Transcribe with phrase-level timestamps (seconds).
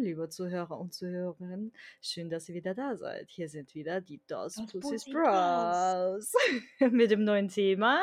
[0.00, 1.72] Liebe Zuhörer und Zuhörerinnen.
[2.00, 3.28] Schön, dass ihr wieder da seid.
[3.30, 6.32] Hier sind wieder die DOS Pussys Pussy Bros.
[6.90, 8.02] Mit dem neuen Thema.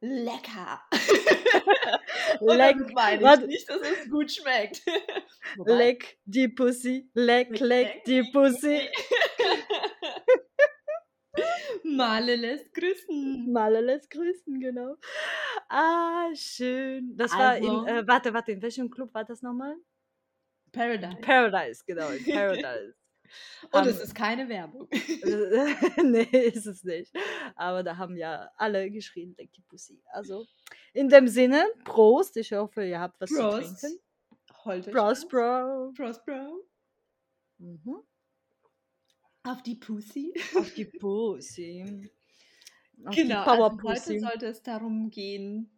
[0.00, 0.80] Lecker.
[2.40, 4.82] Leck, meine ich nicht, dass es gut schmeckt.
[5.66, 8.80] Leck die Pussy, leck, leck, leck die Pussy.
[11.82, 13.52] Male lässt grüßen.
[13.52, 14.96] Maler lässt grüßen, genau.
[15.68, 17.16] Ah, schön.
[17.16, 19.74] Das war Also- in, äh, warte, warte, in welchem Club war das nochmal?
[20.72, 21.16] Paradise.
[21.20, 22.94] Paradise, genau, Paradise.
[23.70, 24.88] Und Haben- es ist keine Werbung.
[26.02, 27.12] nee, ist es nicht.
[27.56, 30.00] Aber da haben ja alle geschrien, leck die Pussy.
[30.12, 30.46] Also,
[30.94, 32.36] in dem Sinne, Prost.
[32.38, 33.80] Ich hoffe, ihr habt was zu Prost.
[33.80, 33.98] trinken.
[34.64, 35.28] Holt Prost.
[35.28, 35.92] Bro.
[35.94, 36.64] Prost, Bro.
[37.58, 38.02] Mhm.
[39.42, 40.32] Auf die Pussy.
[40.56, 42.10] Auf die Pussy.
[43.04, 44.18] Auf genau, die Power also heute Pussy.
[44.20, 45.70] sollte es darum gehen,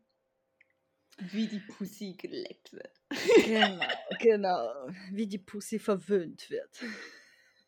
[1.18, 3.00] wie die Pussy geleckt wird.
[3.44, 3.84] Genau,
[4.20, 4.88] genau.
[5.10, 6.70] Wie die Pussy verwöhnt wird.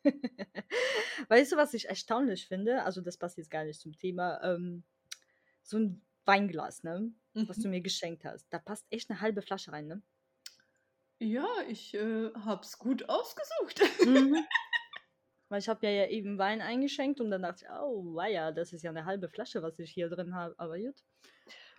[1.29, 2.83] weißt du, was ich erstaunlich finde?
[2.83, 4.41] Also, das passt jetzt gar nicht zum Thema.
[4.43, 4.83] Ähm,
[5.61, 7.11] so ein Weinglas, ne?
[7.33, 7.71] Was du Mhm.
[7.71, 8.47] mir geschenkt hast.
[8.51, 10.01] Da passt echt eine halbe Flasche rein, ne?
[11.19, 13.81] Ja, ich äh, hab's gut ausgesucht.
[14.05, 14.35] Mhm.
[15.49, 18.73] Weil ich habe ja, ja eben Wein eingeschenkt und dann dachte ich, oh, ja, das
[18.73, 20.55] ist ja eine halbe Flasche, was ich hier drin habe.
[20.57, 20.95] Aber gut.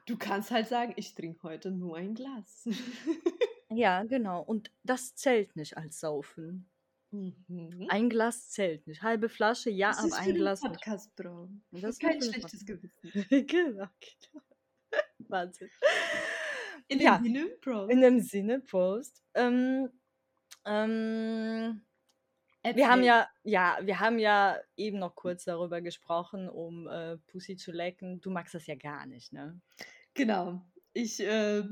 [0.06, 2.66] Du kannst halt sagen, ich trinke heute nur ein Glas.
[3.70, 4.40] Ja, genau.
[4.42, 6.68] Und das zählt nicht als Saufen.
[7.10, 7.86] Mhm.
[7.88, 9.02] Ein Glas zählt nicht.
[9.02, 10.72] Halbe Flasche, ja, Das aber ein Glas nicht.
[10.74, 11.48] Podcast, Bro.
[11.72, 13.00] Das Das ist kein schlechtes Gewissen.
[13.48, 14.44] genau, genau.
[15.28, 15.70] Wahnsinn.
[16.86, 17.16] In Ja.
[17.18, 17.86] dem Sinne, Bro.
[17.86, 19.24] In dem Sinne, Prost.
[19.34, 19.90] Ähm,
[20.64, 21.82] ähm,
[22.62, 27.56] wir haben ja, ja, wir haben ja eben noch kurz darüber gesprochen, um äh, Pussy
[27.56, 28.20] zu lecken.
[28.20, 29.60] Du magst das ja gar nicht, ne?
[30.14, 30.62] Genau.
[30.92, 31.64] Ich, äh,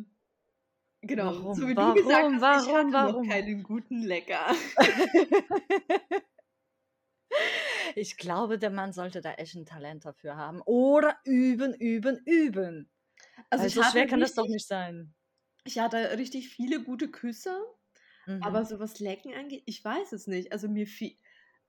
[1.00, 1.26] genau.
[1.26, 1.54] Warum?
[1.54, 1.94] So wie Warum?
[1.96, 2.76] du gesagt hast, ich Warum?
[2.78, 3.26] hatte Warum?
[3.26, 4.46] noch keinen guten Lecker.
[7.94, 10.60] ich glaube, der Mann sollte da echt ein Talent dafür haben.
[10.62, 12.90] Oder üben, üben, üben.
[13.50, 15.14] Also Also ich so schwer kann das doch richtig- nicht sein.
[15.64, 17.56] Ich hatte richtig viele gute Küsse,
[18.26, 18.42] Mhm.
[18.42, 20.52] aber so was Lecken angeht, ich weiß es nicht.
[20.52, 21.16] Also mir viel,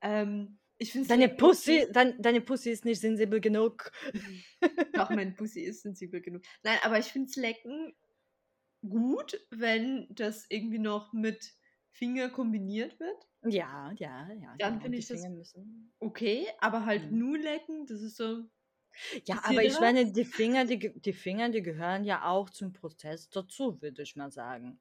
[0.01, 0.62] ähm, ich
[1.07, 3.91] deine Pussy, dein, deine Pussy ist nicht sensibel genug.
[4.93, 6.43] Doch, mein Pussy ist sensibel genug.
[6.63, 7.93] Nein, aber ich finde es Lecken
[8.87, 11.53] gut, wenn das irgendwie noch mit
[11.91, 13.27] Finger kombiniert wird.
[13.45, 14.55] Ja, ja, ja.
[14.57, 17.17] Dann genau, finde ich das- müssen- Okay, aber halt Mhm.
[17.19, 18.43] nur lecken, das ist so.
[19.25, 23.29] Ja, aber ich meine, die Finger, die, die Finger, die gehören ja auch zum Prozess
[23.29, 24.79] dazu, würde ich mal sagen.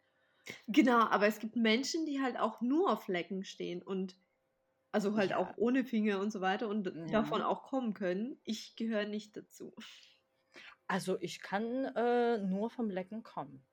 [0.67, 4.17] Genau, aber es gibt Menschen, die halt auch nur auf Lecken stehen und
[4.93, 5.39] also halt Ja.
[5.39, 7.07] auch ohne Finger und so weiter und Ja.
[7.11, 8.39] davon auch kommen können.
[8.45, 9.75] Ich gehöre nicht dazu.
[10.87, 13.65] Also ich kann äh, nur vom Lecken kommen.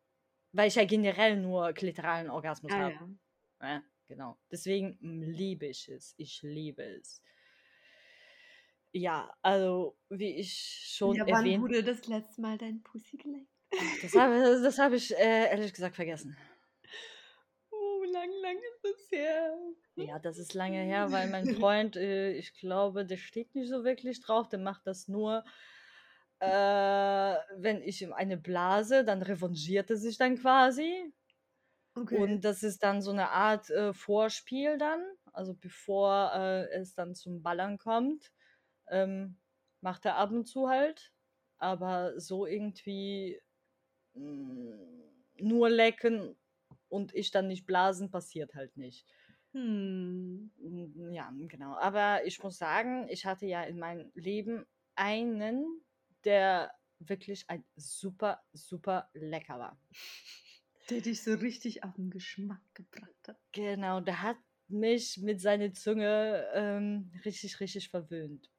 [0.51, 2.93] Weil ich ja generell nur klitoralen Orgasmus Ah, habe.
[2.93, 3.09] ja.
[3.61, 4.39] Ja, genau.
[4.51, 6.15] Deswegen liebe ich es.
[6.17, 7.21] Ich liebe es.
[8.91, 10.53] Ja, also wie ich
[10.95, 13.47] schon ja, wann erwähnt wurde das letzte Mal dein Pussy geleckt?
[14.01, 16.35] das habe das hab ich äh, ehrlich gesagt vergessen.
[17.69, 19.55] Oh, lang, lang ist das her.
[20.05, 23.83] Ja, das ist lange her, weil mein Freund, äh, ich glaube, der steht nicht so
[23.83, 24.49] wirklich drauf.
[24.49, 25.43] Der macht das nur,
[26.39, 26.47] äh,
[27.57, 31.13] wenn ich ihm eine blase, dann revanchiert er sich dann quasi.
[31.95, 32.17] Okay.
[32.17, 37.15] Und das ist dann so eine Art äh, Vorspiel dann, also bevor äh, es dann
[37.15, 38.31] zum Ballern kommt,
[38.89, 39.37] ähm,
[39.81, 41.11] macht er ab und zu halt.
[41.57, 43.41] Aber so irgendwie
[44.13, 44.71] mm,
[45.39, 46.37] nur lecken
[46.87, 49.05] und ich dann nicht blasen, passiert halt nicht.
[49.53, 50.51] Hm.
[50.57, 51.75] Mm, Ja, genau.
[51.75, 54.65] Aber ich muss sagen, ich hatte ja in meinem Leben
[54.95, 55.65] einen,
[56.23, 59.79] der wirklich ein super, super lecker war.
[60.89, 63.37] Der dich so richtig auf den Geschmack gebracht hat.
[63.51, 64.37] Genau, der hat
[64.67, 68.49] mich mit seiner Zunge ähm, richtig, richtig verwöhnt.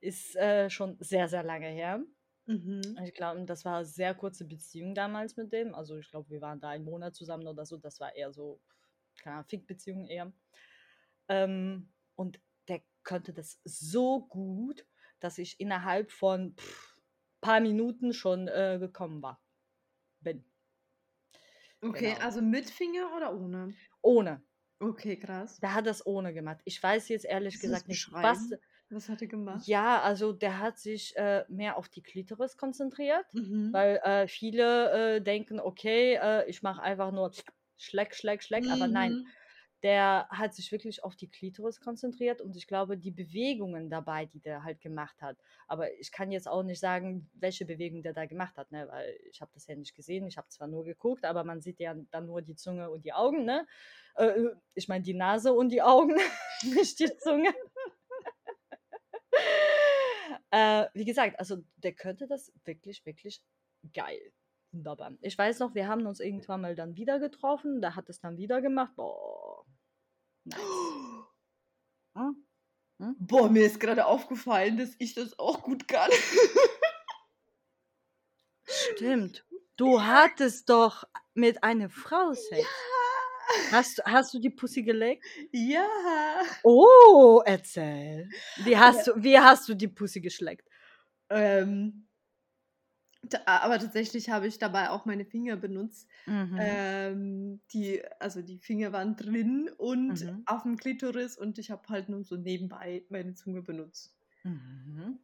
[0.00, 2.02] Ist äh, schon sehr, sehr lange her.
[2.46, 2.98] Mhm.
[3.04, 5.74] Ich glaube, das war eine sehr kurze Beziehung damals mit dem.
[5.74, 7.76] Also ich glaube, wir waren da einen Monat zusammen oder so.
[7.76, 8.60] Das war eher so,
[9.20, 10.32] keine Fick-Beziehung eher.
[11.28, 14.86] Ähm, und der konnte das so gut,
[15.20, 17.00] dass ich innerhalb von pff,
[17.40, 19.42] paar Minuten schon äh, gekommen war.
[20.20, 20.44] Bin.
[21.82, 22.24] Okay, Genau.
[22.24, 23.74] also mit Finger oder ohne?
[24.02, 24.42] Ohne.
[24.80, 25.58] Okay, krass.
[25.60, 26.60] Der hat das ohne gemacht.
[26.64, 28.50] Ich weiß jetzt ehrlich Kannst gesagt nicht, was.
[28.92, 29.66] Was hat er gemacht?
[29.66, 33.72] Ja, also der hat sich äh, mehr auf die Klitoris konzentriert, Mhm.
[33.72, 37.30] weil äh, viele äh, denken, okay, äh, ich mache einfach nur
[37.80, 39.26] Schleck, Schleck, Schleck, aber nein, Mhm.
[39.82, 44.40] der hat sich wirklich auf die Klitoris konzentriert und ich glaube, die Bewegungen dabei, die
[44.40, 45.38] der halt gemacht hat.
[45.66, 48.86] Aber ich kann jetzt auch nicht sagen, welche Bewegung der da gemacht hat, ne?
[48.88, 50.26] weil ich habe das ja nicht gesehen.
[50.26, 53.14] Ich habe zwar nur geguckt, aber man sieht ja dann nur die Zunge und die
[53.14, 53.44] Augen.
[53.46, 53.66] Ne?
[54.16, 56.14] Äh, ich meine die Nase und die Augen,
[56.62, 57.54] nicht die Zunge.
[60.50, 63.42] äh, wie gesagt, also der könnte das wirklich, wirklich
[63.94, 64.32] geil.
[64.72, 65.12] Wunderbar.
[65.20, 67.80] Ich weiß noch, wir haben uns irgendwann mal dann wieder getroffen.
[67.80, 68.94] Da hat es dann wieder gemacht.
[68.96, 69.64] Boah.
[70.44, 70.60] Nice.
[72.16, 72.44] Hm?
[72.98, 73.14] Hm?
[73.20, 76.10] Boah, mir ist gerade aufgefallen, dass ich das auch gut kann.
[78.64, 79.46] Stimmt.
[79.76, 82.66] Du hattest doch mit einer Frau Sex.
[83.70, 85.24] Hast, hast du die Pussy gelegt?
[85.52, 85.88] Ja.
[86.62, 88.28] Oh, erzähl.
[88.64, 90.68] Wie hast, du, wie hast du die Pussy geschleckt?
[91.30, 92.08] Ähm,
[93.46, 96.08] aber tatsächlich habe ich dabei auch meine Finger benutzt.
[96.26, 96.58] Mhm.
[96.60, 100.42] Ähm, die, also die Finger waren drin und Mhm.
[100.46, 104.16] auf dem Klitoris und ich habe halt nur so nebenbei meine Zunge benutzt.
[104.44, 105.18] Mhm.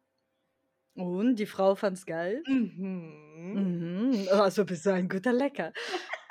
[0.95, 2.41] Und die Frau fand's geil?
[2.47, 3.13] Mhm.
[3.53, 4.27] Mhm.
[4.31, 5.73] Also bist du ein guter Lecker.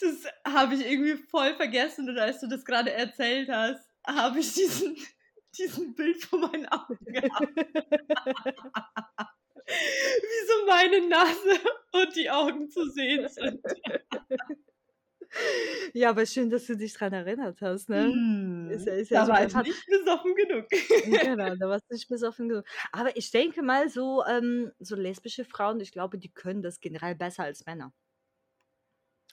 [0.00, 4.52] Das habe ich irgendwie voll vergessen und als du das gerade erzählt hast, habe ich
[4.52, 4.96] diesen,
[5.58, 7.52] diesen Bild vor meinen Augen gehabt.
[9.66, 11.60] Wie so meine Nase
[11.92, 13.60] und die Augen zu sehen sind.
[15.94, 18.06] Ja, aber schön, dass du dich dran erinnert hast, ne?
[18.08, 18.70] Mhm.
[18.70, 20.68] Ist ja- ist ja da war ich nicht besoffen genug.
[20.68, 22.66] genau, da warst du nicht besoffen genug.
[22.92, 27.14] Aber ich denke mal, so, ähm, so lesbische Frauen, ich glaube, die können das generell
[27.14, 27.94] besser als Männer.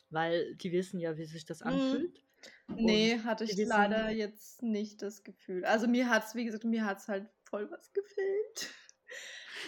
[0.10, 1.68] Weil die wissen ja, wie sich das Mhm.
[1.68, 2.24] anfühlt.
[2.70, 5.66] Nee, hatte ich wissen- leider jetzt nicht das Gefühl.
[5.66, 8.74] Also mir hat es, wie gesagt, mir hat es halt voll was gefällt.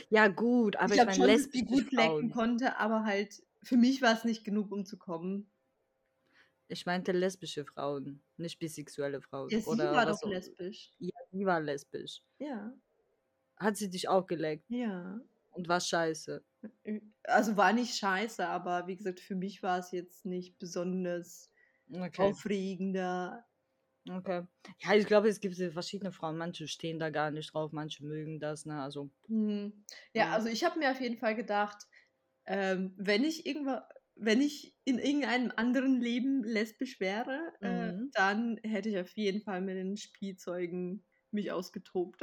[0.10, 2.32] Ja, gut, aber ich ich, meine, lesbische gut lecken Frauen.
[2.32, 5.50] konnte, aber halt für mich war es nicht genug, um zu kommen.
[6.68, 9.52] Ich meinte lesbische Frauen, nicht bisexuelle Frauen.
[9.52, 10.98] Ja, sie oder war doch lesbisch.
[11.00, 12.22] Ja, sie war lesbisch.
[12.40, 12.74] Ja.
[13.58, 15.22] Hat sie dich auch geleckt Ja.
[15.52, 16.44] und war scheiße.
[17.24, 21.52] Also war nicht scheiße, aber wie gesagt, für mich war es jetzt nicht besonders
[21.94, 22.36] Okay.
[22.36, 23.46] aufregender.
[24.10, 24.44] Okay.
[24.80, 26.38] Ja, ich glaube, es gibt so verschiedene Frauen.
[26.38, 28.66] Manche stehen da gar nicht drauf, manche mögen das.
[28.66, 28.82] Ne?
[28.82, 29.84] Also, Hm.
[30.14, 31.88] Ja, also ich habe mir auf jeden Fall gedacht,
[32.46, 33.84] ähm, wenn ich irgendwann,
[34.16, 38.12] wenn ich in irgendeinem anderen Leben lesbisch wäre, äh, Mhm.
[38.14, 42.22] dann hätte ich auf jeden Fall mit den Spielzeugen mich ausgetobt.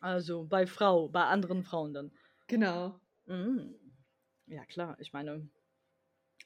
[0.00, 2.12] also bei Frau, bei anderen Frauen dann.
[2.48, 3.00] genau.
[3.26, 3.74] Mhm.
[4.46, 4.96] Ja, klar.
[5.00, 5.48] Ich meine,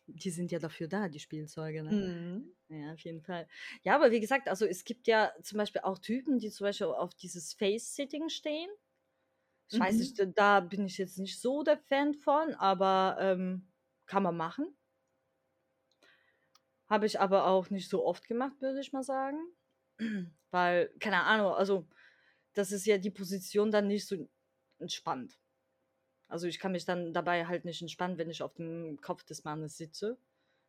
[0.06, 1.82] die sind ja dafür da, die Spielzeuge.
[1.85, 1.99] Ne?
[1.99, 2.55] Mhm.
[2.69, 3.49] Ja, auf jeden Fall.
[3.82, 6.88] Ja, aber wie gesagt, also es gibt ja zum Beispiel auch Typen, die zum Beispiel
[6.88, 8.69] auf dieses Face-Sitting stehen.
[9.70, 10.00] Ich weiß Mhm.
[10.00, 13.69] nicht, da- da bin ich jetzt nicht so der Fan von, aber ähm,
[14.06, 14.76] kann man machen.
[16.88, 19.38] Habe ich aber auch nicht so oft gemacht, würde ich mal sagen.
[20.50, 21.88] Weil, keine Ahnung, also
[22.55, 24.29] das ist ja die Position dann nicht so
[24.79, 25.38] entspannt.
[26.29, 29.45] Also ich kann mich dann dabei halt nicht entspannen, wenn ich auf dem Kopf des
[29.45, 30.19] Mannes sitze.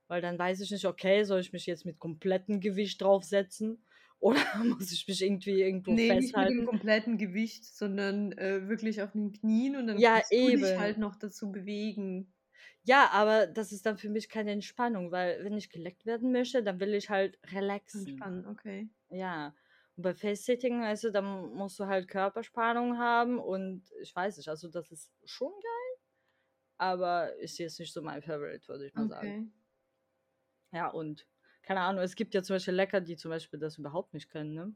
[0.08, 3.86] Weil dann weiß ich nicht, okay, soll ich mich jetzt mit komplettem Gewicht draufsetzen?
[4.22, 6.66] Oder muss ich mich irgendwie irgendwo Nee, nicht mit dem festhalten?
[6.66, 10.78] kompletten Gewicht, sondern äh, wirklich auf den Knien und dann Ja, du dich eben.
[10.78, 12.34] halt noch dazu bewegen.
[12.84, 16.64] Ja, aber das ist dann für mich keine Entspannung, weil wenn ich geleckt werden möchte,
[16.64, 18.32] dann will ich halt relaxen.
[18.32, 18.90] Entspannen, okay.
[19.10, 19.56] Ja.
[20.02, 24.92] Bei Face-Sitting, also, dann musst du halt Körperspannung haben und ich weiß nicht, also das
[24.92, 25.98] ist schon geil,
[26.78, 29.36] aber ist jetzt nicht so mein Favorite, würde ich mal sagen.
[29.36, 29.50] Okay.
[30.72, 31.28] Ja, und
[31.64, 34.54] keine Ahnung, es gibt ja zum Beispiel Lecker, die zum Beispiel das überhaupt nicht können,
[34.54, 34.76] ne?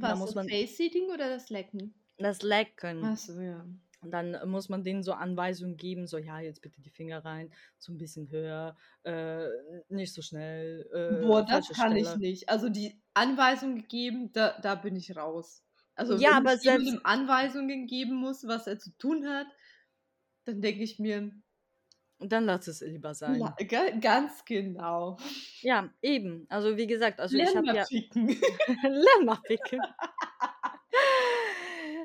[0.00, 1.94] Da Was, muss das man- Face-Seating oder das Lecken?
[2.18, 3.04] Das Lecken.
[3.04, 3.64] Achso, ja.
[4.04, 7.52] Und dann muss man denen so Anweisungen geben, so, ja, jetzt bitte die Finger rein,
[7.78, 9.46] so ein bisschen höher, äh,
[9.88, 10.86] nicht so schnell.
[10.92, 12.18] Äh, Boah, das kann ich Stelle.
[12.20, 12.48] nicht.
[12.48, 15.62] Also die Anweisung gegeben, da, da bin ich raus.
[15.94, 19.46] Also Ja, wenn aber ich selbst- Anweisungen geben muss, was er zu tun hat,
[20.44, 21.30] dann denke ich mir,
[22.18, 23.40] Und dann lass es lieber sein.
[23.68, 25.16] ga- ganz genau.
[25.62, 26.46] Ja, eben.
[26.48, 27.84] Also wie gesagt, also ich Lern habe ja.
[27.84, 28.28] ficken.
[28.82, 29.80] Lern mal ficken.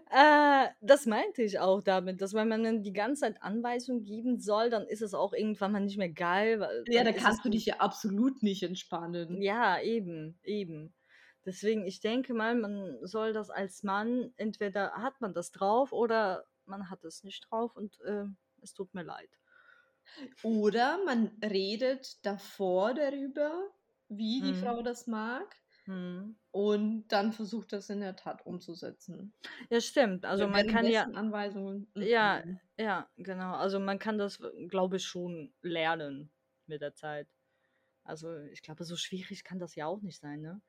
[0.10, 4.40] äh, das meinte ich auch damit, dass wenn man dann die ganze Zeit Anweisungen geben
[4.40, 6.60] soll, dann ist es auch irgendwann mal nicht mehr geil.
[6.60, 9.42] Weil Ja, da kannst du dich ja absolut nicht entspannen.
[9.42, 10.94] Ja, eben, eben.
[11.46, 16.46] Deswegen, ich denke mal, man soll das als Mann, entweder hat man das drauf oder
[16.66, 18.26] man hat es nicht drauf und äh,
[18.62, 19.40] es tut mir leid.
[20.42, 23.70] Oder man redet davor darüber,
[24.10, 24.56] wie die Mhm.
[24.56, 25.56] Frau das mag
[25.90, 26.38] Mhm.
[26.52, 29.34] und dann versucht das in der Tat umzusetzen.
[29.70, 30.26] Ja, stimmt.
[30.26, 31.92] Also Weil man kann ja, Anweisungen.
[31.96, 32.60] ja, mhm.
[32.78, 33.54] ja, genau.
[33.56, 36.32] Also man kann das, glaube ich, schon lernen
[36.68, 37.28] mit der Zeit.
[38.04, 40.62] Also ich glaube, so schwierig kann das ja auch nicht sein, ne?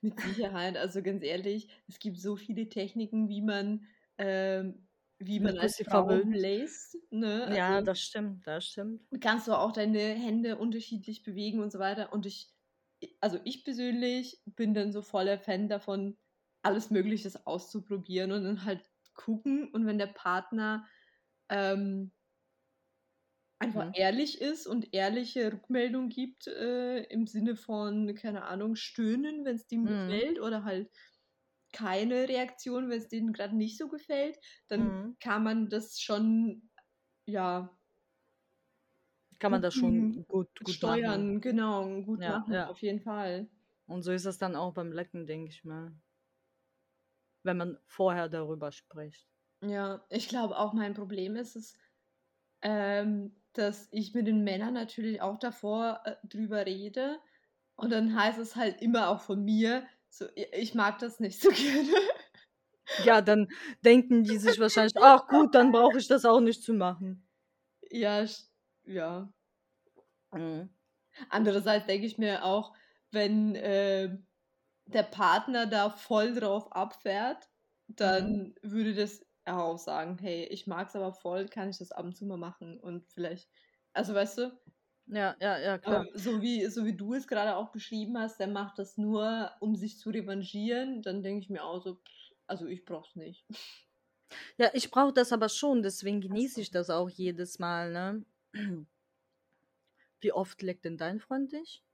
[0.00, 3.86] Mit Sicherheit, also ganz ehrlich, es gibt so viele Techniken, wie man,
[4.18, 4.88] ähm,
[5.18, 7.46] wie man als Frau bläst, ne?
[7.46, 9.02] Ja, Also das stimmt, das stimmt.
[9.20, 12.12] kannst du auch deine Hände unterschiedlich bewegen und so weiter.
[12.12, 12.53] Und ich,
[13.20, 16.18] also ich persönlich bin dann so voller Fan davon,
[16.62, 19.70] alles Mögliche auszuprobieren und dann halt gucken.
[19.72, 20.86] Und wenn der Partner
[21.50, 22.12] ähm,
[23.58, 23.94] einfach Mhm.
[23.94, 29.66] ehrlich ist und ehrliche Rückmeldung gibt, äh, im Sinne von, keine Ahnung, stöhnen, wenn es
[29.66, 30.24] dem Mhm.
[30.26, 30.90] gefällt oder halt
[31.72, 35.14] keine Reaktion, wenn es denen gerade nicht so gefällt, dann Mhm.
[35.20, 36.70] kann man das schon,
[37.26, 37.78] ja,
[39.44, 41.22] Kann man das schon gucken, gut, gut machen.
[41.22, 42.66] steuern, genau, gut Ja, machen, ja.
[42.66, 43.48] auf jeden Fall.
[43.86, 45.96] Und so ist es dann auch beim Lecken, denke ich mal.
[47.44, 49.28] Wenn man vorher darüber spricht.
[49.62, 51.74] Ja, ich glaube auch mein Problem ist es,
[52.62, 57.20] ähm, dass ich mit den Männern natürlich auch davor äh, drüber rede
[57.76, 61.40] und dann heißt es halt immer auch von mir, so, "I- ich mag das nicht
[61.42, 61.92] so gerne.
[62.96, 63.48] Ja, dann
[63.84, 67.28] denken die sich wahrscheinlich, ach gut, dann brauche ich das auch nicht zu machen.
[67.90, 68.26] Ja,
[68.84, 69.32] ja.
[70.32, 70.74] Mhm.
[71.30, 72.74] Andererseits denke ich mir auch,
[73.10, 74.18] wenn äh,
[74.86, 77.48] der Partner da voll drauf abfährt,
[78.02, 78.36] Mhm.
[78.36, 82.04] dann würde das auch sagen, hey, ich mag es aber voll, kann ich das ab
[82.06, 83.50] und zu mal machen und vielleicht,
[83.94, 84.60] also weißt du,
[85.06, 86.08] Ja, ja, ja, klar.
[86.14, 89.76] so wie, so wie du es gerade auch beschrieben hast, der macht das nur, um
[89.76, 92.00] sich zu revanchieren, dann denke ich mir auch so,
[92.46, 93.46] also ich brauch's nicht.
[94.58, 98.24] Ja, ich brauche das aber schon, deswegen genieße ich das auch jedes Mal, ne?
[100.20, 101.84] Wie oft leckt denn dein Freund dich?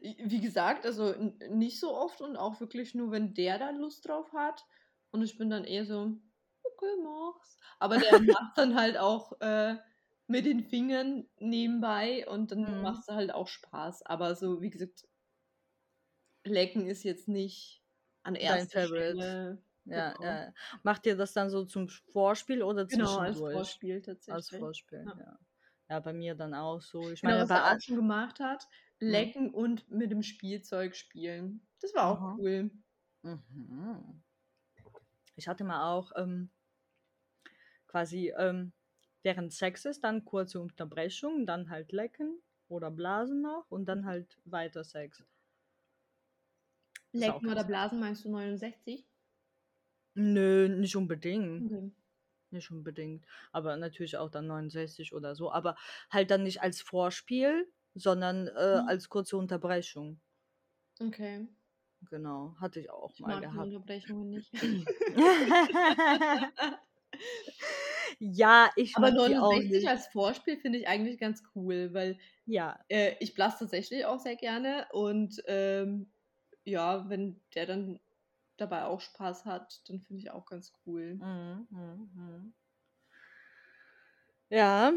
[0.00, 1.14] Wie gesagt, also
[1.50, 4.66] nicht so oft und auch wirklich nur, wenn der da Lust drauf hat.
[5.10, 6.16] Und ich bin dann eher so,
[6.62, 7.58] okay, mach's.
[7.78, 9.76] Aber der macht dann halt auch äh,
[10.26, 12.78] mit den Fingern nebenbei und dann Mhm.
[12.80, 14.02] macht's halt auch Spaß.
[14.04, 15.04] Aber so, wie gesagt,
[16.44, 17.84] Lecken ist jetzt nicht
[18.22, 18.80] an erster.
[18.86, 19.62] Stelle.
[19.84, 20.22] Ja, Genau.
[20.22, 20.52] ja.
[20.82, 23.50] Macht ihr das dann so zum Vorspiel oder Genau, als zwischendurch?
[23.50, 24.50] Vorspiel Als tatsächlich.
[24.50, 25.14] Vorspiel, Ja.
[25.16, 25.38] ja.
[25.90, 27.10] Ja, bei mir dann auch so.
[27.10, 28.68] Ich Genau, meine, was er auch schon gemacht hat,
[29.06, 29.32] Mhm.
[29.32, 31.66] lecken und mit dem Spielzeug spielen.
[31.80, 32.32] Das war auch Aha.
[32.36, 32.70] cool.
[33.24, 34.22] Mhm.
[35.36, 36.50] Ich hatte mal auch ähm,
[37.88, 38.72] quasi ähm,
[39.22, 44.84] während Sexes dann kurze Unterbrechung, dann halt lecken oder blasen noch und dann halt weiter
[44.84, 45.24] Sex.
[47.12, 49.06] Lecken oder Blasen meinst du 69?
[50.14, 51.66] Nö, nicht unbedingt.
[51.66, 51.92] Okay.
[52.50, 53.24] Nicht unbedingt.
[53.52, 55.52] Aber natürlich auch dann 69 oder so.
[55.52, 55.76] Aber
[56.10, 58.86] halt dann nicht als Vorspiel, sondern äh, Mhm.
[58.86, 60.20] als kurze Unterbrechung.
[61.00, 61.48] okay.
[62.10, 63.52] Genau, hatte ich auch Ich mal mag gehabt.
[63.52, 64.52] Unterbrechungen nicht.
[68.18, 69.88] ja, ich Aber mag die auch 69 nicht.
[69.88, 74.36] als Vorspiel finde ich eigentlich ganz cool, weil Ja, äh, ich blase tatsächlich auch sehr
[74.36, 76.12] gerne und ähm,
[76.64, 78.00] ja, wenn der dann
[78.60, 81.20] dabei auch Spaß hat, dann finde ich auch ganz cool.
[81.20, 82.54] Mhm, mhm, mhm.
[84.50, 84.92] Ja,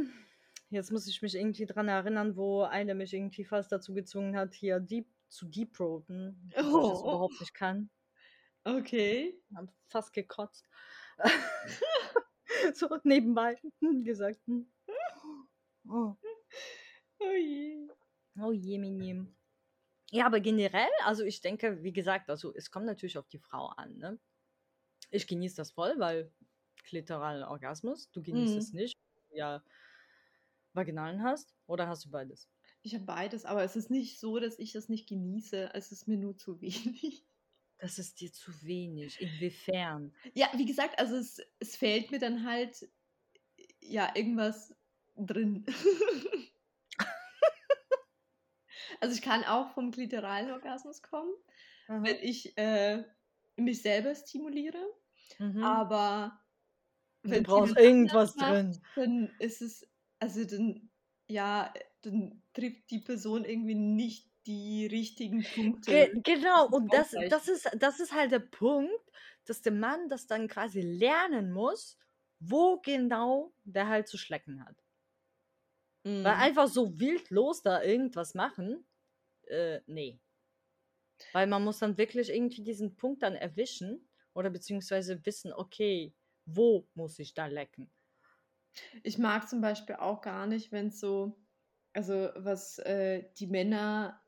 [0.69, 4.53] jetzt muss ich mich irgendwie dran erinnern, wo eine mich irgendwie fast dazu gezwungen hat,
[4.53, 7.89] hier deep zu deeproten, obwohl ich das Oh, überhaupt nicht kann.
[8.65, 9.33] okay.
[9.55, 10.67] Hab fast gekotzt.
[12.73, 13.59] so nebenbei
[14.03, 14.39] gesagt.
[14.47, 14.67] hm.
[15.89, 16.17] Oh,
[17.21, 17.87] Oh je.
[18.39, 19.15] oh je, mein je.
[20.11, 23.67] Ja, aber generell, also ich denke, wie gesagt, also es kommt natürlich auf die Frau
[23.67, 23.97] an.
[23.97, 24.19] Ne?
[25.11, 26.33] Ich genieße das voll, weil
[26.85, 28.73] klitoralen Orgasmus, du genießt es Mhm.
[28.73, 29.63] nicht, weil du ja
[30.73, 32.49] Vaginalen hast, oder hast du beides?
[32.83, 35.71] Ich habe beides, aber es ist nicht so, dass ich das nicht genieße.
[35.73, 37.25] Es ist mir nur zu wenig.
[37.79, 39.19] Das ist dir zu wenig.
[39.19, 40.15] Inwiefern?
[40.33, 42.89] Ja, wie gesagt, also es, es fehlt mir dann halt
[43.81, 44.75] ja irgendwas
[45.15, 45.65] drin.
[48.99, 51.31] also ich kann auch vom klitoralen Orgasmus kommen,
[51.87, 52.07] Aha.
[52.07, 53.03] wenn ich äh,
[53.57, 54.83] mich selber stimuliere,
[55.39, 55.81] Mhm.
[55.81, 56.41] aber
[57.23, 58.85] Du wenn brauchst jemand anders irgendwas macht, drin.
[58.95, 59.87] dann ist es,
[60.19, 60.91] also dann,
[61.29, 65.93] ja, dann trifft die Person irgendwie nicht die richtigen Punkte.
[65.93, 69.11] Ge genau, Das und das, das, ist, das ist halt der Punkt,
[69.45, 71.97] dass der Mann das dann quasi lernen muss,
[72.39, 74.83] wo genau der halt zu schlecken hat.
[76.23, 76.35] Weil Mhm.
[76.35, 78.85] einfach so wildlos da irgendwas machen,
[79.47, 80.19] äh, nee.
[81.33, 86.13] Weil man muss dann wirklich irgendwie diesen Punkt dann erwischen oder beziehungsweise wissen, okay,
[86.45, 87.91] wo muss ich da lecken?
[89.03, 91.37] Ich mag zum Beispiel auch gar nicht, wenn es so,
[91.93, 94.21] also was äh, die Männer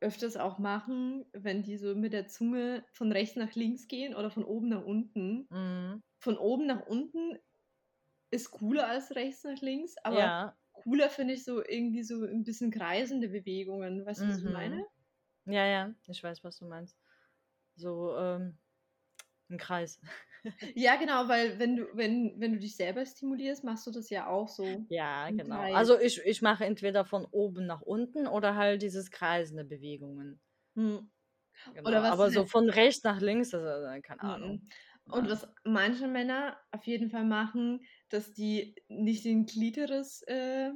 [0.00, 4.30] öfters auch machen, wenn die so mit der Zunge von rechts nach links gehen oder
[4.30, 5.48] von oben nach unten.
[5.50, 6.02] Mhm.
[6.20, 7.38] Von oben nach unten
[8.30, 10.56] ist cooler als rechts nach links, aber Ja.
[10.84, 14.06] Cooler finde ich so irgendwie so ein bisschen kreisende Bewegungen.
[14.06, 14.52] Weißt du, was ich Mhm.
[14.52, 14.84] meine?
[15.46, 16.96] Ja, ja, ich weiß, was du meinst.
[17.76, 18.58] So, ähm,
[19.50, 20.00] ein Kreis.
[20.76, 24.26] Ja, genau, weil wenn du, wenn, wenn du dich selber stimulierst, machst du das ja
[24.28, 24.86] auch so.
[24.90, 25.58] Ja, genau.
[25.60, 25.74] Kreis.
[25.74, 30.40] Also ich, ich mache entweder von oben nach unten oder halt dieses kreisende Bewegungen.
[30.76, 31.10] Hm.
[31.72, 31.88] Genau.
[31.88, 34.28] Oder was Aber so halt- von rechts nach links, also, äh, keine Mhm.
[34.28, 34.68] Ahnung.
[35.10, 35.30] Und Ja.
[35.32, 37.80] was manche Männer auf jeden Fall machen,
[38.14, 40.70] dass die nicht den Klitoris äh,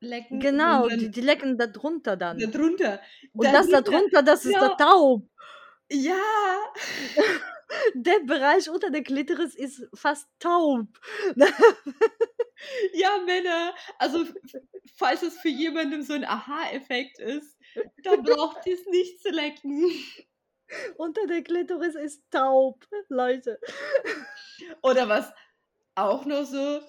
[0.00, 2.38] lecken, Genau, sondern die, die lecken da drunter dann.
[2.38, 3.00] da drunter.
[3.32, 4.68] Und das da drunter- drunter, das ist Ja.
[4.68, 5.28] der Taub.
[5.92, 6.16] Ja,
[7.94, 10.86] Der Bereich unter der Klitoris ist fast taub.
[12.94, 13.74] ja, Männer.
[13.98, 14.24] Also,
[14.96, 17.56] falls es für jemanden so ein Aha-Effekt ist,
[18.02, 19.88] dann braucht es nicht zu lecken.
[20.96, 23.60] unter der Klitoris ist taub, Leute.
[24.82, 25.32] Oder was
[26.08, 26.80] auch noch so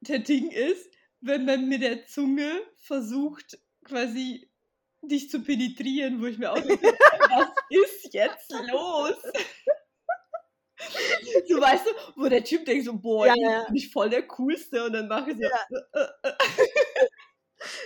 [0.00, 0.90] der Ding ist,
[1.20, 4.50] wenn man mit der Zunge versucht, quasi
[5.02, 6.82] dich zu penetrieren, wo ich mir auch denke,
[7.30, 9.16] was ist jetzt los?
[11.48, 13.64] So weißt du, wo der Typ denkt so, boah, Ja, ja.
[13.64, 17.08] bin ich voll der Coolste und dann mache ich so, äh, äh, äh.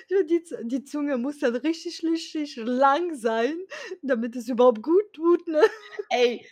[0.09, 3.57] Ja, die, die Zunge muss dann richtig, richtig lang sein,
[4.03, 5.63] damit es überhaupt gut tut, ne?
[6.11, 6.45] ey,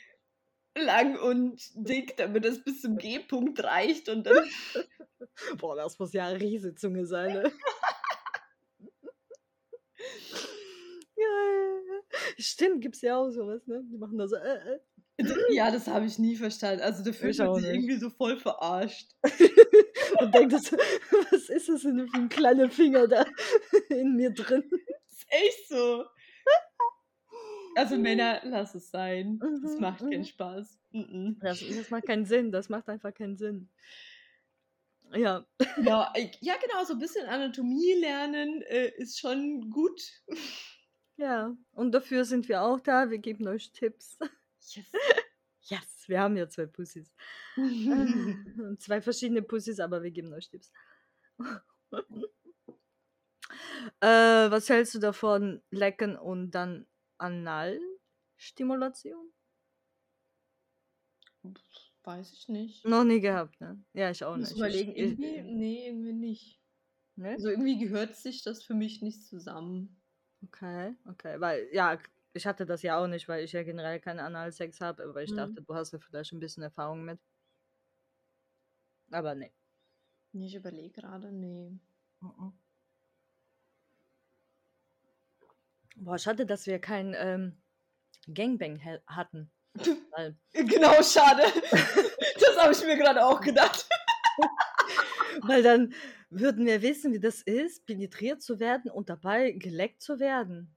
[0.78, 4.44] lang und dick, damit es bis zum G-Punkt reicht und dann,
[5.58, 7.52] Boah, das muss ja eine riesige Zunge sein, ne?
[11.16, 12.00] ja.
[12.38, 13.82] Stimmt, gibt's ja auch sowas, ne?
[13.90, 14.80] Die machen da so, äh, äh.
[15.50, 16.82] ja, das habe ich nie verstanden.
[16.82, 19.10] Also Ich man auch sich irgendwie so voll verarscht.
[20.20, 23.24] Und denkt, das, was ist das denn für ein kleiner Finger da
[23.88, 24.64] in mir drin?
[25.08, 26.04] ist echt so.
[27.78, 29.38] Also Männer, lass es sein.
[29.38, 30.24] Das Mhm, macht keinen mhm.
[30.24, 30.78] Spaß.
[30.90, 31.38] Mhm.
[31.40, 33.68] Das, das macht keinen Sinn, das macht einfach keinen Sinn.
[35.14, 40.00] Ja, Ja, ja, genau, so ein bisschen Anatomie lernen äh, ist schon gut.
[41.16, 41.56] ja.
[41.72, 43.10] Und dafür sind wir auch da.
[43.10, 44.18] Wir geben euch Tipps.
[44.74, 44.86] Yes.
[45.70, 47.12] Yes, wir haben ja zwei Pussys.
[48.78, 50.72] Zwei verschiedene Pussys, aber wir geben euch Tipps.
[54.00, 56.86] äh, was hältst du davon, lecken und dann
[57.18, 59.32] Analstimulation?
[62.04, 62.84] Weiß ich nicht.
[62.84, 63.84] Noch nie gehabt, ne?
[63.92, 64.52] Ja, ich auch Ich nicht.
[64.52, 66.60] überlegen, ich, irgendwie, nee, irgendwie nicht.
[67.16, 67.34] ne?
[67.36, 70.00] Also irgendwie gehört sich das für mich nicht zusammen.
[70.44, 71.40] Okay, okay.
[71.40, 71.98] Weil, ja,
[72.32, 75.30] ich hatte das ja auch nicht, weil ich ja generell keinen Analsex habe, aber ich
[75.30, 75.34] Mhm.
[75.34, 77.20] dachte, du hast ja vielleicht ein bisschen Erfahrung mit.
[79.10, 79.52] Aber nee.
[80.32, 81.78] Ich überlege gerade, nee.
[82.22, 82.52] Mhm.
[86.00, 87.60] Boah, schade, dass wir kein ähm,
[88.32, 89.50] Gangbang hatten.
[90.52, 91.42] Genau, schade.
[92.40, 93.88] das habe ich mir gerade auch gedacht.
[95.42, 95.94] weil dann
[96.30, 100.76] würden wir wissen, wie das ist, penetriert zu werden und dabei geleckt zu werden.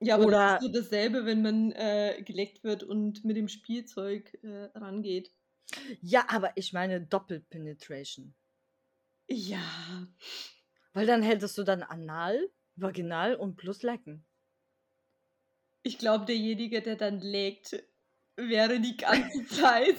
[0.00, 3.48] Ja, aber Oder- das ist so dasselbe, wenn man äh, geleckt wird und mit dem
[3.48, 5.32] Spielzeug äh, rangeht.
[6.00, 8.34] Ja, aber ich meine Doppelpenetration.
[9.28, 10.06] Ja.
[10.92, 14.24] Weil dann hättest du dann Anal, Vaginal und plus Lecken.
[15.82, 17.82] Ich glaube, derjenige, der dann legt,
[18.36, 19.96] wäre die ganze Zeit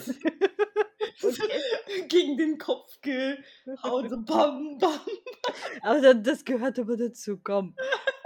[2.10, 4.10] gegen den Kopf gehauen.
[4.10, 5.00] So bam, bam.
[5.82, 7.76] Aber da- das gehört aber dazu, komm.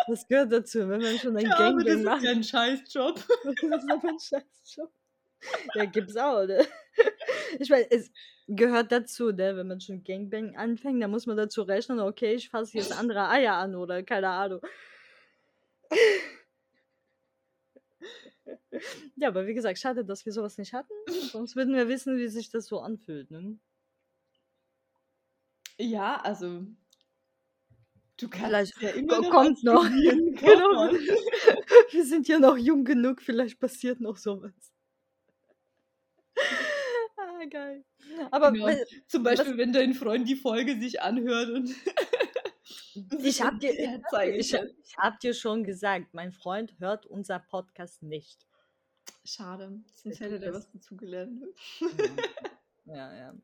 [0.07, 2.23] Das gehört dazu, wenn man schon ein Ja, aber das ist macht.
[2.23, 3.15] ja ein Scheißjob.
[3.43, 4.91] Das ist aber ein Scheißjob.
[5.75, 6.65] Ja, gibt's auch, ne?
[7.60, 8.12] Ich meine, es
[8.47, 9.56] gehört dazu, ne?
[9.56, 13.30] Wenn man schon Gangbang anfängt, dann muss man dazu rechnen, okay, ich fasse jetzt andere
[13.30, 14.62] Eier an oder keine Ahnung.
[19.15, 20.93] Ja, aber wie gesagt, schade, dass wir sowas nicht hatten.
[21.32, 23.58] Sonst würden wir wissen, wie sich das so anfühlt, ne?
[25.77, 26.65] Ja, also.
[28.17, 29.84] Du kannst Vielleicht ja immer kommt noch.
[29.84, 30.91] Genau.
[31.91, 34.70] Wir sind ja noch jung genug, vielleicht passiert noch sowas.
[37.41, 37.84] Ah, geil.
[38.30, 38.67] Aber Genau.
[38.67, 41.69] we- Zum Beispiel, wenn dein Freund die Folge sich anhört und.
[43.23, 43.71] ich habe dir,
[44.38, 48.45] ich, ich, hab dir schon gesagt, mein Freund hört unser Podcast nicht.
[49.23, 51.43] Schade, sonst hätte der was dazugelernt.
[52.86, 53.36] Ja, ja.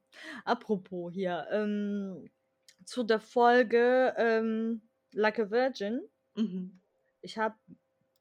[0.46, 2.30] Apropos hier, ähm,
[2.86, 4.82] zu der Folge ähm,
[5.14, 6.02] Like a Virgin.
[6.36, 6.80] Mhm.
[7.22, 7.56] Ich habe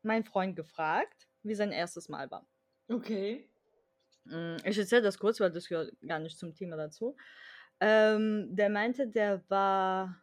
[0.02, 2.46] meinen Freund gefragt, wie sein erstes Mal war.
[2.88, 3.48] Okay.
[4.26, 7.16] Mm, Ich erzähle das kurz, weil das gehört gar nicht zum Thema dazu.
[7.80, 10.22] Ähm, der meinte, der war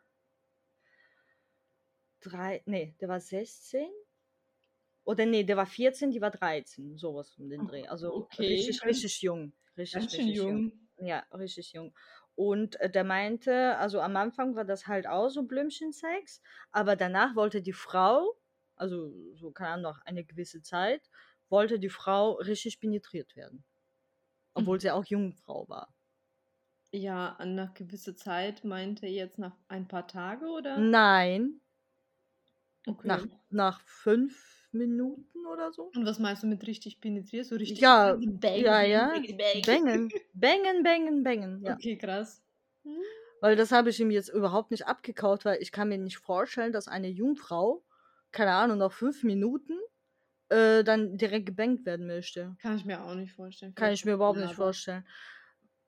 [2.22, 3.90] drei, nee, der war 16
[5.06, 7.88] oder nee, der war 14, die war 13, sowas um den Oh, Dreh.
[7.88, 9.54] Also okay, richtig, richtig jung.
[9.78, 10.46] Richtig, Ganz richtig jung.
[10.46, 10.90] jung.
[10.98, 11.94] Ja, richtig jung.
[12.36, 17.36] Und äh, der meinte, also am Anfang war das halt auch so Blümchensex, aber danach
[17.36, 18.36] wollte die Frau,
[18.76, 21.10] also so keine Ahnung, nach eine gewisse Zeit,
[21.50, 23.64] wollte die Frau richtig penetriert werden.
[24.56, 24.82] Obwohl Mhm.
[24.82, 25.94] sie auch Jungfrau war.
[26.94, 30.94] Ja, nach gewisser Zeit meinte er jetzt nach ein paar Tage oder?
[30.94, 31.62] Nein,
[32.88, 33.20] Okay.
[33.20, 35.94] nach, nach fünf Minuten oder so.
[35.96, 37.46] Und was meinst du mit richtig penetriert?
[37.46, 39.22] So richtig Ja, bang, ja, ja.
[39.66, 40.84] bangen, bangen,
[41.24, 41.24] bangen.
[41.62, 41.78] Ja.
[41.78, 42.42] Okay, krass.
[42.84, 43.04] Hm?
[43.42, 46.72] Weil das habe ich ihm jetzt überhaupt nicht abgekaut, weil ich kann mir nicht vorstellen,
[46.74, 47.84] dass eine Jungfrau,
[48.32, 49.74] keine Ahnung, nach fünf Minuten
[50.54, 52.56] äh, dann direkt gebankt werden möchte.
[52.62, 53.76] Kann ich mir auch nicht vorstellen.
[53.76, 55.06] Kann ich mir überhaupt nicht vorstellen.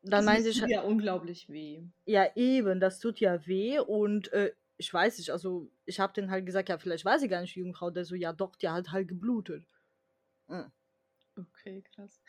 [0.01, 1.83] Dann meinte es ich, tut ja unglaublich weh.
[2.05, 6.29] ja eben, das tut ja weh und äh, ich weiß nicht, also ich habe den
[6.29, 8.91] halt gesagt, ja, vielleicht weiß ich gar nicht, Jungfrau, der so, ja doch, die hat
[8.91, 9.65] halt geblutet.
[10.47, 10.71] Mhm.
[11.37, 12.21] Okay, krass.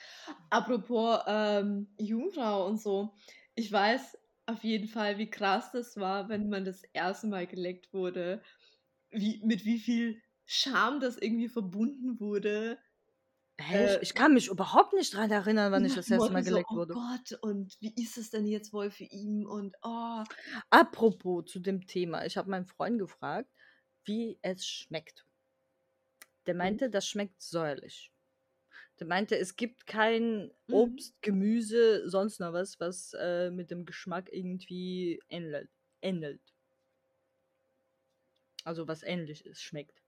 [0.50, 3.14] Apropos ähm, Jungfrau und so.
[3.54, 7.92] Ich weiß auf jeden Fall, wie krass das war, wenn man das erste Mal geleckt
[7.92, 8.42] wurde.
[9.10, 12.78] Wie, mit wie viel Scham das irgendwie verbunden wurde.
[13.58, 13.84] Hä?
[13.96, 16.76] Äh, ich, kann mich überhaupt nicht dran erinnern, wann ich das erste Mal geleckt so,
[16.76, 16.94] wurde.
[16.94, 19.46] Oh Gott, und wie ist es denn jetzt wohl für ihn?
[19.46, 20.22] Und oh,
[20.70, 23.50] Apropos zu dem Thema, ich habe meinen Freund gefragt,
[24.04, 25.26] wie es schmeckt.
[26.46, 26.58] Der Mhm.
[26.58, 28.10] meinte, das schmeckt säuerlich.
[29.00, 30.74] Der meinte, es gibt kein Mhm.
[30.74, 35.70] Obst, Gemüse, sonst noch was, was äh, mit dem Geschmack irgendwie ähnelt.
[36.02, 36.40] ähnelt.
[38.64, 40.02] Also was ähnlich ist, schmeckt.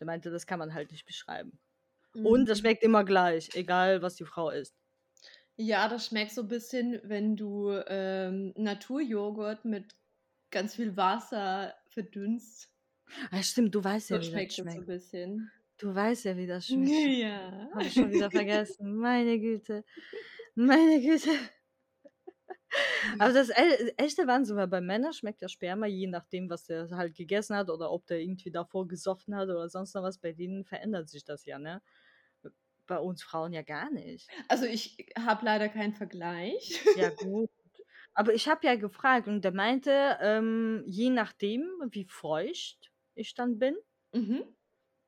[0.00, 1.58] Der meinte, das kann man halt nicht beschreiben.
[2.14, 2.62] Und das mhm.
[2.62, 4.74] schmeckt immer gleich, egal was die Frau isst.
[5.56, 9.94] Ja, das schmeckt so ein bisschen, wenn du ähm, Naturjoghurt mit
[10.50, 12.72] ganz viel Wasser verdünnst.
[13.30, 14.86] Ah, stimmt, du weißt ja, So wie das schmeckt so ein schmeckt.
[14.86, 15.50] bisschen.
[15.78, 17.18] Du weißt ja, wie das schmeckt.
[17.18, 17.68] Ja.
[17.72, 18.96] Habe ich schon wieder vergessen.
[18.96, 19.84] Meine Güte.
[20.54, 21.30] Meine Güte.
[23.18, 26.88] Aber das E- echte Wahnsinn, weil bei Männern schmeckt ja Sperma, je nachdem, was der
[26.90, 30.32] halt gegessen hat oder ob der irgendwie davor gesoffen hat oder sonst noch was, bei
[30.32, 31.82] denen verändert sich das ja, ne?
[32.86, 34.28] Bei uns Frauen ja gar nicht.
[34.48, 36.82] Also ich habe leider keinen Vergleich.
[36.94, 37.50] Ja, gut.
[38.14, 43.58] Aber ich habe ja gefragt und der meinte, ähm, je nachdem, wie feucht ich dann
[43.58, 43.76] bin,
[44.12, 44.42] Mhm.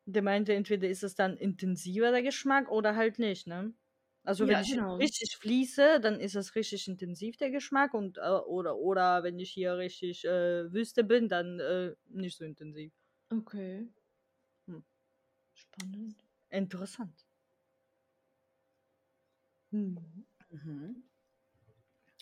[0.05, 3.74] der meinte, entweder ist es dann intensiver der Geschmack oder halt nicht, ne?
[4.24, 4.98] Also wenn Ja, ich genau.
[4.98, 9.50] richtig fließe, dann ist es richtig intensiv der Geschmack und äh, oder oder wenn ich
[9.50, 12.92] hier richtig äh, Wüste bin, dann äh, nicht so intensiv.
[13.32, 13.88] Okay.
[14.68, 14.85] Hm.
[15.54, 16.24] Spannend.
[16.50, 17.26] Interessant.
[19.72, 20.24] Hm.
[20.50, 21.02] Mhm.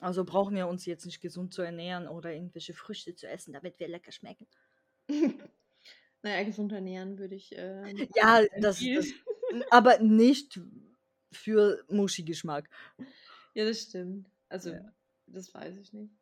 [0.01, 3.79] Also brauchen wir uns jetzt nicht gesund zu ernähren oder irgendwelche Früchte zu essen, damit
[3.79, 4.47] wir lecker schmecken.
[6.23, 7.53] naja, gesund ernähren würde ich.
[7.57, 9.15] Ähm, Ja, das, das
[9.71, 10.61] aber nicht
[11.33, 12.69] für Muschi-Geschmack.
[13.55, 14.31] ja, das stimmt.
[14.49, 14.93] Also, Ja.
[15.27, 16.13] das weiß ich nicht.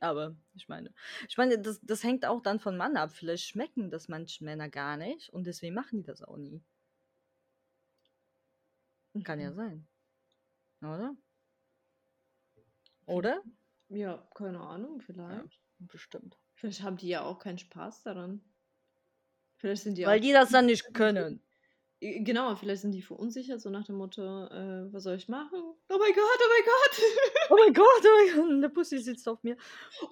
[0.00, 0.94] Aber ich meine,
[1.28, 3.10] ich meine, das, das hängt auch dann von Mann ab.
[3.10, 6.62] Vielleicht schmecken das manche Männer gar nicht und deswegen machen die das auch nie.
[9.24, 9.54] Kann ja Mhm.
[9.56, 9.88] sein.
[10.82, 11.16] Oder?
[13.06, 13.42] Oder?
[13.88, 15.58] Ja, keine Ahnung, vielleicht.
[15.80, 16.38] Bestimmt.
[16.54, 18.40] Vielleicht haben die ja auch keinen Spaß daran.
[19.56, 20.22] Vielleicht sind die Weil auch.
[20.22, 21.42] die das dann nicht können.
[22.00, 25.58] Äh, Genau, vielleicht sind die verunsichert, so nach dem Motto, äh, was soll ich machen?
[25.90, 27.02] Oh mein Gott, oh mein Gott!
[27.50, 29.56] Oh mein Gott, oh mein Gott, eine Pussy sitzt auf mir.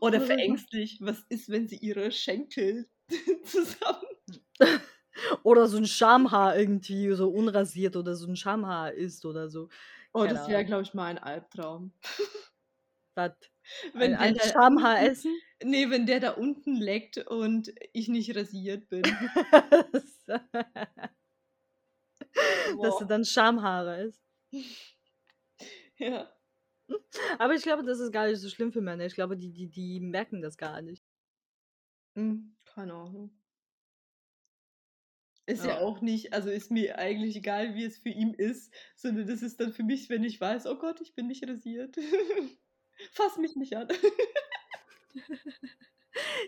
[0.00, 0.26] Oder ich machen?
[0.26, 2.88] verängstigt, was ist, wenn sie ihre Schenkel
[3.44, 4.06] zusammen.
[5.42, 9.68] Oder so ein Schamhaar irgendwie so unrasiert oder so ein Schamhaar ist oder so.
[10.12, 11.92] Oh, Keine das wäre, glaube ich, mein Albtraum.
[13.14, 13.32] Was?
[13.94, 15.42] Wenn Ein, ein der da, Schamhaar essen?
[15.64, 19.02] nee, wenn der da unten leckt und ich nicht rasiert bin.
[22.80, 24.22] Dass du dann Schamhaare isst.
[25.98, 26.30] Ja.
[27.38, 29.06] Aber ich glaube, das ist gar nicht so schlimm für Männer.
[29.06, 31.04] Ich glaube, die, die, die merken das gar nicht.
[32.16, 33.30] Hm, keine Ahnung.
[35.48, 35.78] Ist ja Ja.
[35.78, 39.60] auch nicht, also ist mir eigentlich egal, wie es für ihn ist, sondern das ist
[39.60, 41.96] dann für mich, wenn ich weiß, oh Gott, ich bin nicht rasiert.
[43.12, 43.88] Fass mich nicht an.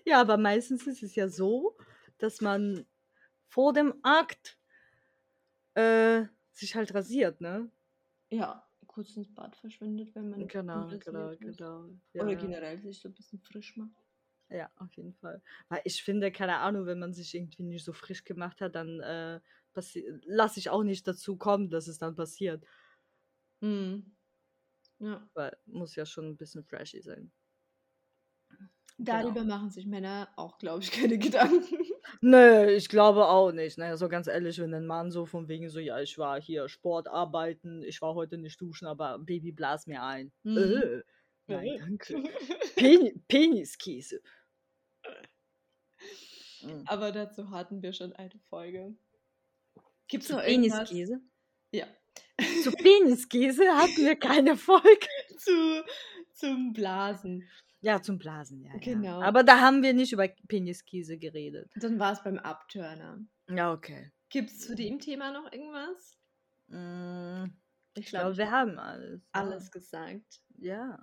[0.04, 1.76] Ja, aber meistens ist es ja so,
[2.18, 2.86] dass man
[3.48, 4.57] vor dem Akt
[5.78, 7.70] äh, sich halt rasiert, ne?
[8.30, 11.40] ja, kurz ins Bad verschwindet, wenn man Genau, genau, ist.
[11.40, 11.88] genau.
[12.14, 13.96] Ja, Oder generell sich so ein bisschen frisch macht.
[14.50, 15.42] Ja, auf jeden Fall.
[15.68, 19.00] Weil ich finde, keine Ahnung, wenn man sich irgendwie nicht so frisch gemacht hat, dann
[19.00, 19.40] äh,
[20.24, 22.64] lasse ich auch nicht dazu kommen, dass es dann passiert.
[23.62, 24.16] Hm.
[25.00, 25.28] Ja.
[25.34, 27.32] Weil muss ja schon ein bisschen freshy sein.
[28.98, 29.56] Darüber Genau.
[29.56, 31.78] machen sich Männer auch, glaube ich, keine Gedanken.
[32.20, 33.78] Nö, ich glaube auch nicht.
[33.78, 33.96] Ne?
[33.96, 37.08] So ganz ehrlich, wenn ein Mann so von wegen so, ja, ich war hier Sport
[37.08, 40.32] arbeiten, ich war heute nicht duschen, aber Baby blas mir ein.
[40.42, 40.56] Mhm.
[40.58, 41.02] Äh,
[41.46, 41.78] nein, Äh.
[41.78, 42.22] danke.
[42.76, 44.20] Pen Peniskäse.
[46.62, 46.82] Mm.
[46.86, 48.94] Aber dazu hatten wir schon eine Folge.
[50.08, 50.88] Gibt es Zu noch irgendwas?
[50.88, 51.20] Peniskäse?
[51.72, 51.86] Ja.
[52.62, 55.06] Zu Peniskäse hatten wir keine Folge.
[55.36, 55.84] Zu,
[56.32, 57.48] zum Blasen.
[57.80, 58.72] Ja, zum Blasen, ja.
[58.80, 59.20] Genau.
[59.20, 59.26] Ja.
[59.26, 61.70] Aber da haben wir nicht über Peniskäse geredet.
[61.76, 63.20] Dann war es beim Abturner.
[63.48, 64.10] Ja, okay.
[64.30, 66.18] Gibt es zu dem Thema noch irgendwas?
[66.66, 67.52] Mm,
[67.94, 69.22] Ich glaube, wir haben alles.
[69.34, 69.40] ja.
[69.40, 70.40] alles gesagt.
[70.58, 70.98] Ja,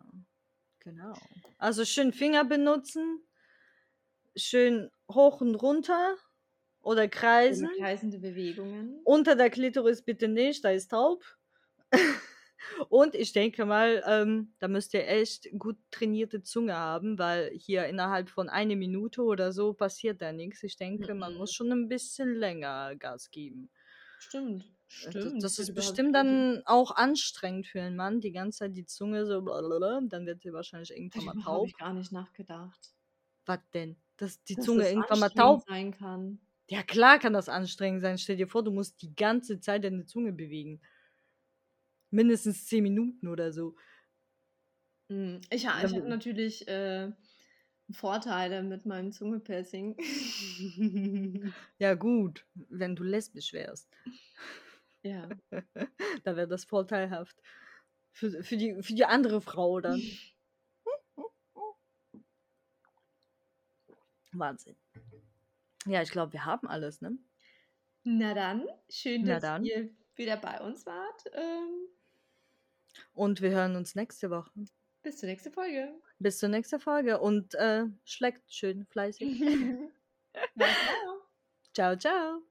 [0.79, 1.13] genau.
[1.57, 3.21] Also schön Finger benutzen,
[4.35, 6.15] schön hoch und runter
[6.81, 7.69] oder kreisen.
[7.79, 8.99] Kreisende Bewegungen.
[9.05, 11.23] Unter der Klitoris bitte nicht, da ist taub.
[12.89, 17.85] und ich denke mal, ähm, da müsst ihr echt gut trainierte Zunge haben, weil hier
[17.87, 20.63] innerhalb von einer Minute oder so passiert da nichts.
[20.63, 21.37] Ich denke, man Mhm.
[21.37, 23.69] muss schon ein bisschen länger Gas geben.
[24.17, 24.65] Stimmt.
[24.99, 25.21] Äh, Stimmt.
[25.21, 29.25] Das, das ist bestimmt dann auch anstrengend für einen Mann, die ganze Zeit die Zunge
[29.25, 31.71] so, blablabla, dann wird sie wahrscheinlich irgendwann mal taub.
[31.71, 32.95] ich gar nicht nachgedacht.
[33.45, 33.97] Was denn?
[34.17, 35.63] Dass die Dass Zunge das irgendwann mal taub.
[35.67, 36.39] sein kann.
[36.69, 38.17] Ja, klar kann das anstrengend sein.
[38.17, 40.81] Stell dir vor, du musst die ganze Zeit deine Zunge bewegen.
[42.11, 43.75] Mindestens zehn Minuten oder so.
[45.09, 47.11] Mm, Ich, ich habe natürlich äh,
[47.91, 49.95] Vorteile mit meinem Zungenpiercing.
[51.77, 53.89] Ja, gut, wenn du lesbisch wärst.
[55.03, 55.29] ja.
[56.23, 57.37] da wäre das vorteilhaft.
[58.13, 60.01] Für, für, die, für die andere Frau dann.
[64.31, 64.75] Wahnsinn.
[65.85, 67.17] Ja, ich glaube, wir haben alles, ne?
[68.03, 69.63] Na dann, schön, Na dass dann.
[69.63, 71.25] ihr wieder bei uns wart.
[71.33, 71.87] Ähm,
[73.13, 74.51] Und wir hören uns nächste Woche.
[75.03, 75.93] bis zur nächsten Folge.
[76.19, 79.41] Bis zur nächsten Folge und äh, schlägt schön fleißig.
[81.73, 82.41] Ciao, ciao.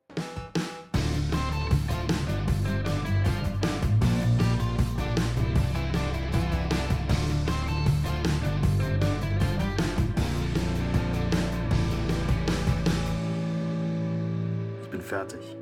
[14.83, 15.54] Ich bin fertig.